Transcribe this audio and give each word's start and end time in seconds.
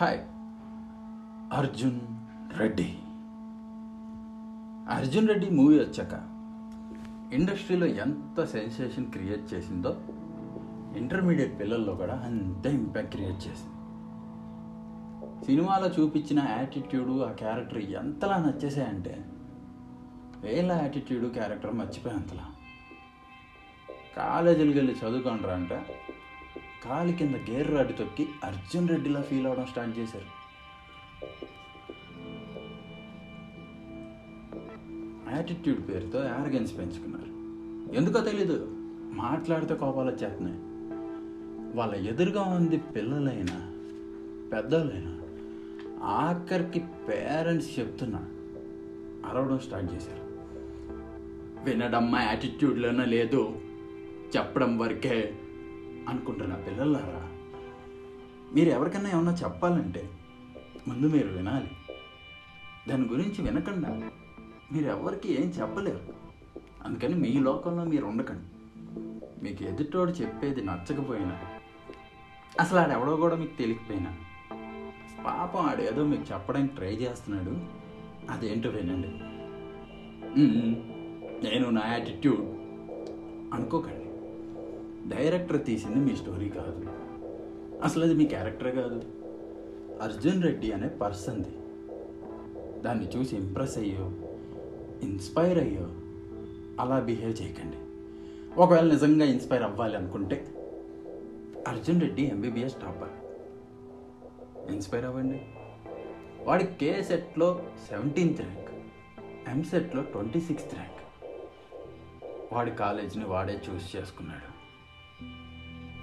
Hi. 0.00 0.18
Arjun 1.58 2.00
Reddy. 2.58 2.98
Arjun 4.96 5.28
Reddy 5.28 5.50
movie 5.50 5.78
వచ్చాక 5.78 6.14
ఇండస్ట్రీలో 7.34 7.86
ఎంత 7.86 8.44
సెన్సేషన్ 8.44 9.12
క్రియేట్ 9.12 9.54
చేసిందో 9.54 9.96
ఇంటర్మీడియట్ 10.96 11.60
పిల్లల్లో 11.60 11.94
కూడా 11.94 12.14
అంతే 12.14 12.74
ఇంపాక్ట్ 12.74 13.10
క్రియేట్ 13.10 13.36
చేసింది. 13.36 13.72
సినిమాలో 15.46 15.88
చూపించిన 15.88 16.46
యాటిట్యూడు 16.48 17.24
ఆ 17.24 17.32
క్యారెక్టర్ 17.32 17.78
ఎంతలా 17.78 18.36
నచ్చేసాయంటే 18.36 19.24
వేల 20.40 20.72
యాటిట్యూడు 20.72 21.28
క్యారెక్టర్ 21.28 21.74
మర్చిపోయేంతలా. 21.74 22.46
కాలేజీలకు 24.16 24.76
వెళ్ళి 24.76 24.92
చదువుకోండ్రా 24.92 25.54
అంటే 25.54 25.86
కాలి 26.88 27.12
కింద 27.12 27.34
గేర్ 27.50 27.70
రాడ్డు 27.70 27.92
తొక్కి 27.92 28.26
అర్జున్ 28.44 28.88
రెడ్డిలా 28.88 29.22
ఫీల్ 29.22 29.46
అవడం 29.46 29.66
స్టార్ట్ 29.66 29.98
చేశారు. 29.98 30.46
యాటిట్యూడ్ 35.34 35.88
పేరుతో 35.88 36.24
యారగెన్స్ 36.24 36.78
పెంచుకున్నారు. 36.78 37.30
ఎందుకో 37.96 38.20
తెలీదు 38.20 38.68
మాట్లాడితే 39.12 39.74
కోపాలు 39.74 40.10
వచ్చేస్తున్నాయి. 40.10 40.58
వాళ్ళ 41.76 41.94
ఎదురుగా 41.94 42.42
ఉంది 42.42 42.76
పిల్లలైనా 42.78 43.72
పెద్దలైనా 44.52 45.20
ఆఖరికి 46.04 46.78
పేరెంట్స్ 47.08 47.78
చెప్తున్నా 47.78 48.18
అరవడం 49.30 49.58
స్టార్ట్ 49.58 49.94
చేశారు. 49.94 50.26
వినడమ్మా 51.64 52.22
యాటిట్యూడ్లోనే 52.22 53.04
లేదు 53.04 53.60
చెప్పడం 54.36 54.78
వరకే. 54.78 55.34
అనుకుంటున్న 56.08 56.54
పిల్లలారా 56.54 57.22
మీరు 58.54 58.68
ఎవరికైనా 58.68 59.10
ఏమన్నా 59.10 59.32
చెప్పాలంటే 59.32 60.10
ముందు 60.88 61.06
మీరు 61.06 61.28
వినాలి. 61.28 61.70
దాని 62.88 63.06
గురించి 63.08 63.42
వినకుండా 63.42 64.10
మీరు 64.72 64.84
ఎవరికి 64.84 65.42
ఏం 65.42 65.48
చెప్పలేరు. 65.48 66.00
అందుకని 66.84 67.14
మీ 67.14 67.32
లోకంలో 67.40 67.84
మీరు 67.84 68.06
ఉండకండి 68.06 68.48
మీకు 69.44 69.62
ఎదుటోడు 69.62 70.10
చెప్పేది 70.10 70.60
నచ్చకపోయినా 70.64 71.38
అసలు 72.60 72.78
ఆడెవడో 72.78 73.16
కూడా 73.16 73.36
మీకు 73.36 73.58
తెలియకపోయినా 73.58 74.12
పాపం 75.26 75.60
ఆడేదో 75.60 76.04
మీకు 76.04 76.24
చెప్పడానికి 76.32 76.74
ట్రై 76.74 76.94
చేస్తున్నాడు 76.94 77.54
అదేంటో 78.32 78.68
వినండి. 78.68 79.10
నేను 81.44 81.70
నా 81.70 81.82
యాటిట్యూడ్ 81.86 82.40
అనుకోకండి. 83.54 84.05
డైరెక్టర్ 85.08 85.64
తీసింది 85.64 86.10
మీ 86.10 86.16
స్టోరీ 86.16 86.48
కాదు. 86.48 86.86
అసలు 87.82 88.04
అది 88.04 88.14
మీ 88.14 88.26
క్యారెక్టర్ 88.26 88.74
కాదు. 88.74 89.02
అర్జున్ 90.02 90.42
రెడ్డి 90.42 90.72
అనే 90.72 90.88
పర్సన్ది. 90.88 91.48
దాన్ని 92.82 93.08
చూసి 93.08 93.36
ఇంప్రెస్ 93.36 93.78
అయ్యో 93.78 94.12
ఇన్స్పైర్ 95.02 95.58
అయ్యో 95.58 95.90
అలా 96.80 97.00
బిహేవ్ 97.00 97.42
చేయకండి. 97.42 97.76
ఒకవేళ 98.60 98.84
నిజంగా 98.84 99.24
ఇన్స్పైర్ 99.24 99.62
అవ్వాలి 99.62 99.96
అనుకుంటే 99.96 100.54
Arjun 101.68 102.00
Reddy 102.00 102.22
MBBS 102.22 102.74
topper. 102.74 103.10
Inspire 104.72 105.04
అవ్వండి. 105.04 105.40
వాడి 106.44 106.66
కే 106.66 107.02
సెట్లో 107.02 107.62
సెవెంటీన్త్ 107.90 108.40
ర్యాంక్ 108.40 108.70
ఎంసెట్లో 109.48 110.02
ట్వంటీ 110.02 110.40
సిక్స్త్ 110.40 110.74
ర్యాంక్. 110.74 110.96
వాడి 112.54 112.70
కాలేజీని 112.70 113.24
వాడే 113.24 113.60
చూస్ 113.70 113.96
చేసుకున్నాడు. 113.96 114.55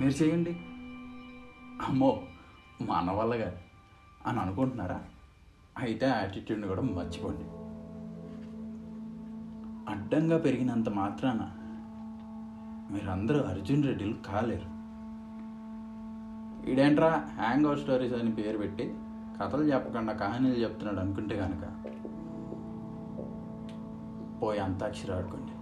మీరు 0.00 0.14
చేయండి. 0.22 0.52
అమ్మో 1.86 2.10
మన 2.82 3.10
వల్లగా 3.10 3.50
అని 4.26 4.38
అనుకుంటున్నారా? 4.40 5.00
అయితే 5.78 6.06
యాటిట్యూడ్ని 6.06 6.68
కూడా 6.68 6.82
మర్చిపోండి. 6.82 7.46
అడ్డంగా 9.92 10.38
పెరిగినంత 10.38 10.88
మాత్రాన 10.88 11.42
మీరందరూ 12.92 13.40
అర్జున్ 13.40 13.84
రెడ్డిలు 13.84 14.16
కాలేరు. 14.26 14.68
ఈడేంట్రా 16.70 17.12
హ్యాంగ్ 17.38 17.66
అవుట్ 17.66 17.80
స్టోరీస్ 17.80 18.14
అని 18.14 18.32
పేరు 18.32 18.58
పెట్టి 18.58 18.84
కథలు 19.38 19.64
చెప్పకుండా 19.72 20.12
కహానీలు 20.12 20.58
చెప్తున్నాడు 20.62 21.00
అనుకుంటే 21.00 21.36
కనుక 21.36 21.64
పోయి 24.42 24.60
అంతాక్షరి 24.60 25.12
ఆడుకోండి. 25.12 25.54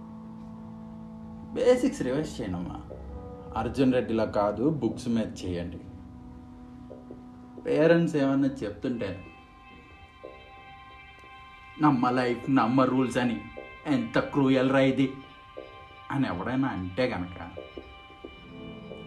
బేసిక్స్ 1.55 2.01
రివైజ్ 2.01 2.33
చేయండి 2.35 2.57
అమ్మా 2.57 2.77
అర్జున్ 3.57 3.93
రెడ్డిలా 3.93 4.25
కాదు 4.25 4.69
బుక్స్ 4.69 5.09
మీద 5.09 5.27
చేయండి. 5.45 5.79
పేరెంట్స్ 7.61 8.15
ఏమన్నా 8.15 8.47
చెప్తుంటే 8.47 9.25
నమ్మ 11.81 12.09
లైఫ్ 12.09 12.55
నమ్మ 12.55 12.81
రూల్స్ 12.81 13.17
అని. 13.17 13.41
ఎంత 13.87 14.19
క్రూయల్ 14.19 14.71
రా 14.71 14.79
ఇది? 14.79 15.13
అని 16.11 16.27
ఎవడైనా 16.27 16.67
అంటే 16.67 17.09
కనుక 17.09 17.51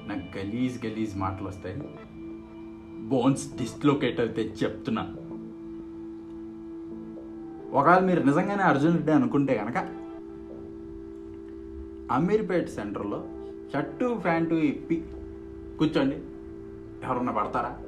నాకు 0.07 0.39
గలీజ్ 0.39 0.87
గలీజ్ 0.87 1.17
మాటలు 1.17 1.49
వస్తాయి. 1.49 1.83
బోన్స్ 3.09 3.57
డిస్లోకేట్ 3.57 4.21
అయితే 4.21 4.43
చెప్తున్నా. 4.43 5.03
ఒకవేళ 7.79 7.99
మీరు 7.99 8.23
నిజంగానే 8.23 8.63
అర్జున్ 8.63 8.95
రెడ్డి 8.95 9.13
అనుకుంటే 9.13 9.55
కనుక 9.55 9.77
అమీర్పేట్ 12.13 12.71
సెంటర్లో 12.71 13.29
షర్టు 13.75 14.21
ప్యాంటు 14.25 14.55
ఇప్పి. 14.55 15.05
కూర్చోండి. 15.79 16.17
ఎవరన్నా 17.07 17.33
పడతారా? 17.33 17.79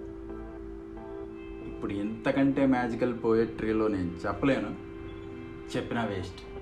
ఇప్పుడు 1.67 1.93
ఇంతకంటే 1.93 2.67
మ్యాజికల్ 2.67 3.15
పోయట్రీలో 3.25 3.89
నేను 3.89 4.11
చెప్పలేను. 4.27 4.75
చెప్పినా 5.77 6.05
వేస్ట్. 6.05 6.56